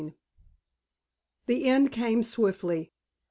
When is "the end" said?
1.45-1.91